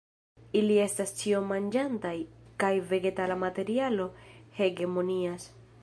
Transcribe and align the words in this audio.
Ili 0.59 0.77
estas 0.85 1.11
ĉiomanĝantaj, 1.19 2.15
kaj 2.65 2.73
vegetala 2.95 3.39
materialo 3.45 4.09
hegemonias. 4.63 5.49